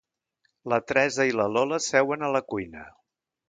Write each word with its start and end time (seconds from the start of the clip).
La 0.73 0.79
Teresa 0.91 1.27
i 1.33 1.37
la 1.41 1.47
Lola 1.59 1.81
seuen 1.91 2.25
a 2.29 2.33
la 2.39 2.45
cuina. 2.55 2.87